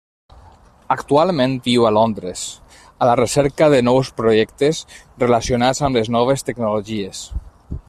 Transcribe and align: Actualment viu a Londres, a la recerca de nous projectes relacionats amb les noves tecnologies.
Actualment 0.93 1.51
viu 1.67 1.85
a 1.89 1.91
Londres, 1.97 2.45
a 3.03 3.09
la 3.11 3.13
recerca 3.21 3.69
de 3.75 3.83
nous 3.89 4.11
projectes 4.23 4.81
relacionats 5.27 5.85
amb 5.89 6.01
les 6.01 6.13
noves 6.19 6.49
tecnologies. 6.49 7.25